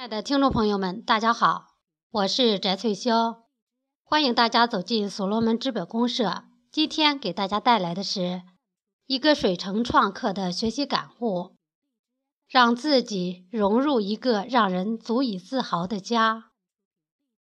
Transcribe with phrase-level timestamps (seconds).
[0.00, 1.74] 亲爱的听众朋友们，大家好，
[2.10, 3.42] 我是翟翠霄，
[4.02, 6.44] 欢迎大家走进所罗门资本公社。
[6.72, 8.40] 今天给大家带来的是
[9.04, 11.54] 一个水城创客的学习感悟：
[12.48, 16.50] 让自己融入一个让人足以自豪的家。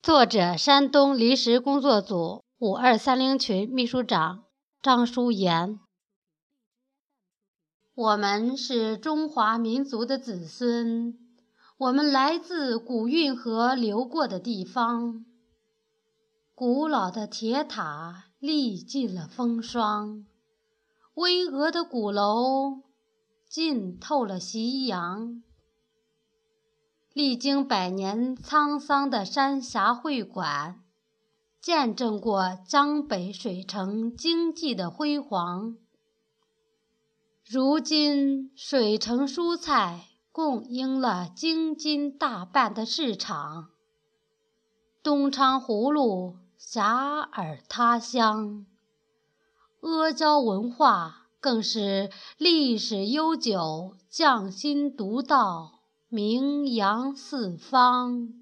[0.02, 4.44] 作者：山东临时工作组五二三零群秘书长
[4.82, 5.80] 张淑妍。
[7.96, 11.29] 我们是中华民族的子孙。
[11.80, 15.24] 我们来自古运河流过的地方，
[16.54, 20.25] 古老的铁塔历尽了风霜，
[21.14, 22.82] 巍峨的鼓楼
[23.47, 25.42] 浸透了夕阳。
[27.14, 30.84] 历经百年沧桑的三峡会馆，
[31.61, 35.78] 见证过江北水城经济的辉煌。
[37.45, 40.08] 如今，水城蔬菜。
[40.31, 43.70] 供应了京津大半的市场，
[45.02, 48.66] 东昌葫芦遐迩他乡，
[49.81, 58.34] 阿胶文化更是历史悠久，匠心独到，名扬四方。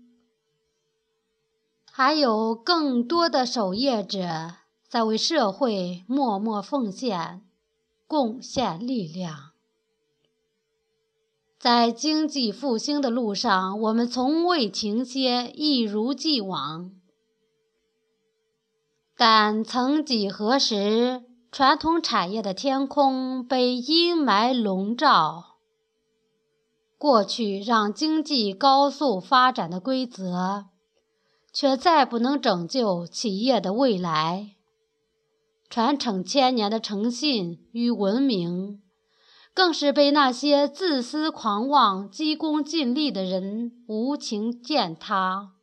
[1.89, 4.55] 还有更多的守业者
[4.87, 7.43] 在为社会默默奉献，
[8.05, 9.51] 贡献力量。
[11.59, 16.91] 在经济复兴的路上，我们从未停歇，一如既往。
[19.15, 25.55] 但曾几何时，传统产业的天空被阴霾笼罩。
[26.99, 30.65] 过去让经济高速发展的规则，
[31.51, 34.51] 却再不能拯救企业的未来。
[35.69, 38.83] 传承千年的诚信与文明。
[39.57, 45.53] 更是被那些自私狂妄、急功近利的人无情践踏，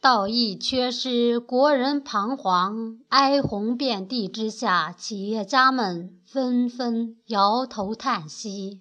[0.00, 8.80] 道义缺失，国人彷徨，哀鸿遍地之下，企业家们纷纷摇头叹息。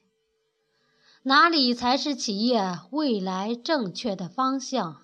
[1.23, 5.01] 哪里才是企业未来正确的方向？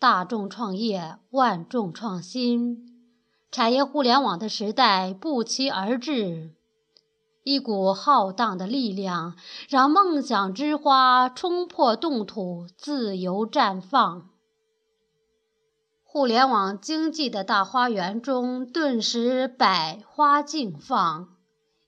[0.00, 3.06] 大众创业，万众创新，
[3.52, 6.56] 产业互联网的时代不期而至。
[7.50, 9.34] 一股浩荡的力量，
[9.68, 14.30] 让梦想之花冲破冻土，自由绽放。
[16.04, 21.30] 互联网经济的大花园中，顿时百花竞放。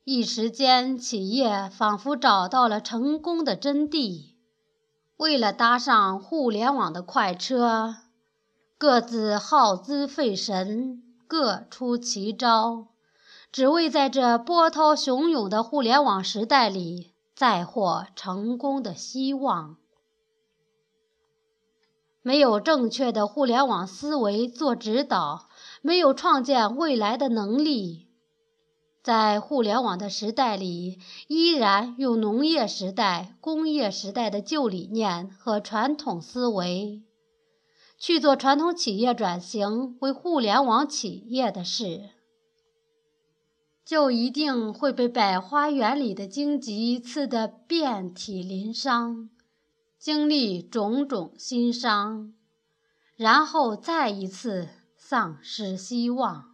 [0.02, 4.32] 一时间，企业仿佛找到了成功的真谛。
[5.16, 7.94] 为了搭上互联网的快车，
[8.76, 12.88] 各自耗资费神，各出奇招。
[13.52, 19.76] 只为在这波涛汹涌的互联网时代里再获成功的希望。
[22.22, 25.50] 没有正确的互联网思维做指导，
[25.82, 28.08] 没有创建未来的能力，
[29.02, 37.02] 在互联网的时代里，依然用农业时代、工业时代的旧理念和传统思维
[37.98, 42.10] 去做传统企业转型为互联网企业的事。
[43.84, 49.28] 就一定会被百花园里的荆棘刺得遍体鳞伤，
[49.98, 52.32] 经历种种心伤，
[53.16, 56.44] 然后再一次丧失希望。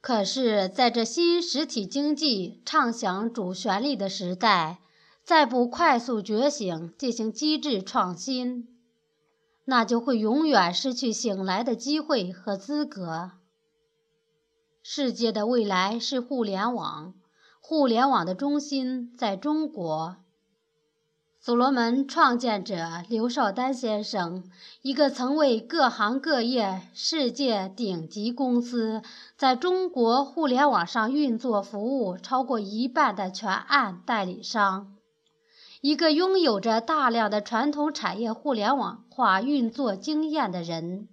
[0.00, 4.80] 可是，在这新实体经济畅享主旋律的时代，
[5.22, 8.66] 再不快速觉醒进行机制创新，
[9.66, 13.30] 那就会永远失去醒来的机会和资格。
[14.84, 17.14] 世界的未来是互联网，
[17.60, 20.16] 互联网的中心在中国。
[21.38, 24.44] 所罗门创建者刘少丹先生，
[24.82, 29.02] 一个曾为各行各业世界顶级公司
[29.36, 34.96] 在中国互联网上运作服务超过一半的全案代理商，
[35.80, 41.08] 一个拥有着大量的传统产业互联网化运作经验的人。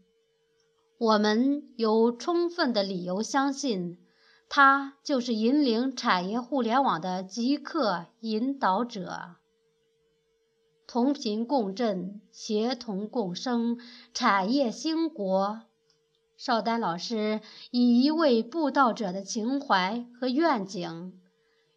[1.00, 3.98] 我们有充分的理由相信，
[4.50, 9.38] 他就是引领产业互联网的极客引导者。
[10.86, 13.78] 同频共振，协同共生，
[14.14, 15.62] 产业兴国。
[16.36, 17.40] 邵丹老师
[17.72, 21.18] 以一位布道者的情怀和愿景，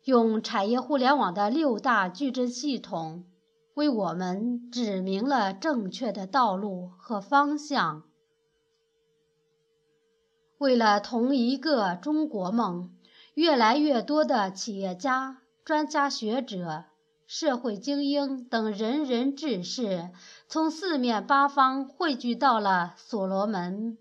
[0.02, 3.24] 用产业互联网的六大矩阵系统，
[3.74, 8.02] 为我们指明了正确的道路和方向。
[10.62, 12.94] 为了同一个中国梦，
[13.34, 16.84] 越来越多的企业家、专家学者、
[17.26, 20.10] 社会精英等仁人志士，
[20.46, 23.98] 从四面八方汇聚到了所罗门，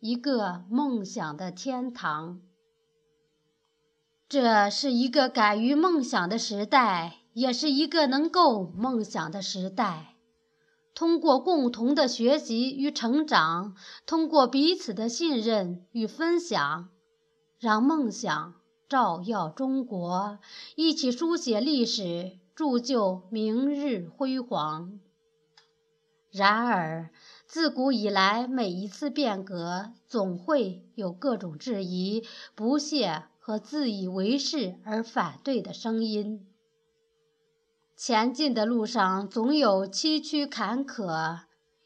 [0.00, 2.40] 一个梦想的天堂。
[4.28, 10.15] 这是一个敢于梦想的时代，也是一个能够梦想的时代。
[10.96, 13.76] 通过共同的学习与成长，
[14.06, 16.88] 通过彼此的信任与分享，
[17.60, 18.54] 让梦想
[18.88, 20.38] 照耀中国，
[20.74, 22.38] 一起书写历史。
[22.54, 24.98] 铸就明日辉煌。
[26.30, 27.10] 然而，
[27.46, 36.46] 自古以来，每一次变革总会有各种质疑、不屑和自以为是而反对的声音。
[37.98, 41.38] 前进的路上总有崎岖坎坷，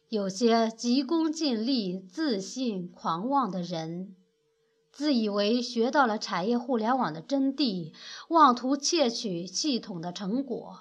[0.09, 4.17] 有些急功近利、自信狂妄的人。
[4.91, 7.95] 自以为学到了产业互联网的真谛，
[8.29, 10.81] 妄图窃取系统的成果，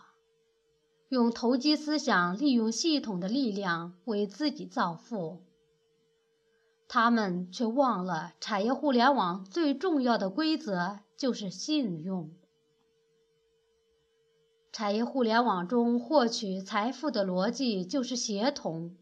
[1.10, 5.44] 用投机思想利用系统的力量为自己造富。
[6.88, 12.32] 他们却忘了，产业互联网最重要的规则就是信用。
[14.80, 18.96] 产业互联网中获取财富的逻辑就是协同，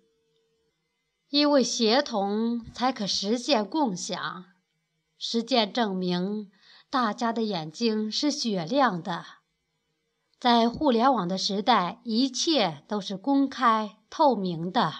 [1.30, 4.46] 因为协同才可实现共享。
[5.20, 6.50] 实践证明，
[6.90, 9.24] 大家的眼睛是雪亮的。
[10.40, 14.92] 在互联网的时代，一切都是公开透明的。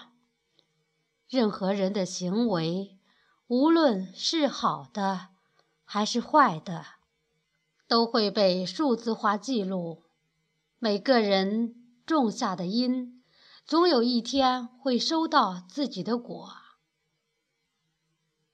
[1.28, 2.96] 任何人的行为，
[3.48, 5.30] 无论是好的
[5.84, 6.84] 还是坏的，
[7.88, 10.04] 都会被数字化记录。
[10.80, 11.74] 每个人
[12.06, 13.22] 种下的因，
[13.66, 16.50] 总有一天会收到自己的果。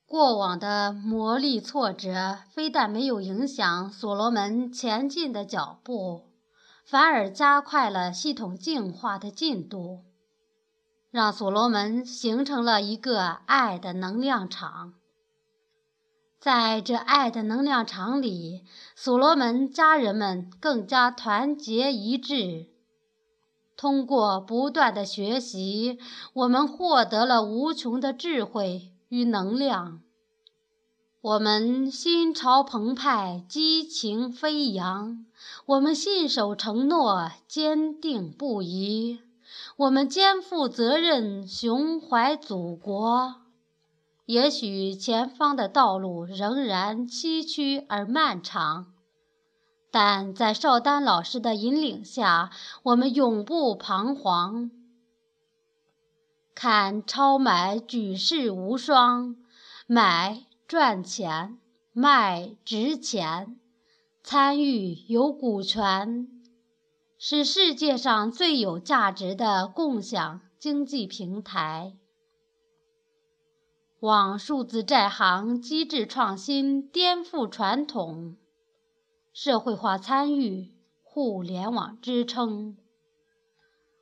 [0.06, 6.32] 过往的磨砺挫折，非但没有影响所罗门前进的脚步，
[6.86, 10.04] 反而加快了系统进化的进度，
[11.10, 14.94] 让所罗门形成了一个爱的能量场。
[16.44, 18.64] 在这爱的能量场里，
[18.94, 22.66] 所罗门家人们更加团结一致。
[23.78, 25.98] 通过不断的学习，
[26.34, 30.02] 我们获得了无穷的智慧与能量。
[31.22, 35.24] 我们心潮澎湃，激情飞扬；
[35.64, 39.20] 我们信守承诺，坚定不移；
[39.78, 43.43] 我们肩负责任，胸怀祖国。
[44.26, 48.94] 也许前方的道路仍然崎岖而漫长，
[49.90, 52.50] 但在邵丹老师的引领下，
[52.82, 54.70] 我们永不彷徨。
[56.54, 59.36] 看超买举世无双，
[59.86, 60.46] 买。
[60.66, 61.58] 赚钱，
[61.92, 63.60] 卖值钱，
[64.22, 66.26] 参与有股权，
[67.18, 71.98] 是世界上最有价值的共享经济平台。
[74.04, 78.36] 往数字债行机制创新颠覆传统，
[79.32, 82.76] 社会化参与，互联网支撑，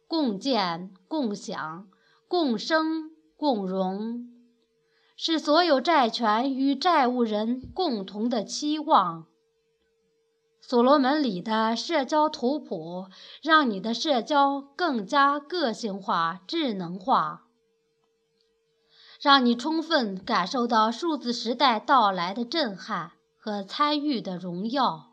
[0.09, 1.87] 共建、共享、
[2.27, 4.29] 共生、共荣。
[5.17, 9.29] 是所有债权与债务人共同的期望。
[10.61, 13.07] 所罗门里的社交图谱，
[13.41, 17.45] 让你的社交更加个性化、智能化，
[19.23, 25.13] 让你充分感受到数字时代到来的震撼和参与的荣耀。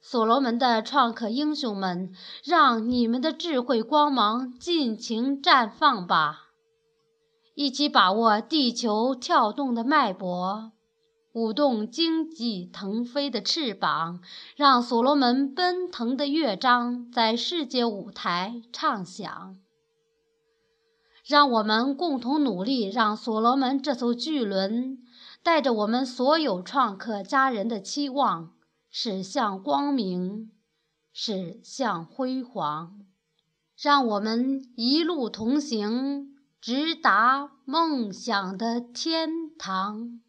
[0.00, 6.52] 所罗门的创客英雄们，让你们的智慧光芒尽情绽放吧！
[7.56, 10.70] 一起把握地球跳动的脉搏，
[11.32, 14.20] 舞动经济腾飞的翅膀，
[14.54, 19.56] 让所罗门奔腾的乐章在世界舞台唱响。
[21.26, 24.98] 让我们共同努力，让所罗门这艘巨轮
[25.42, 28.52] 带着我们所有创客家人的期望
[28.88, 30.52] 驶向光明，
[31.12, 33.00] 驶向辉煌。
[33.76, 36.32] 让我们一路同行。
[36.58, 40.20] 直达梦想的天堂。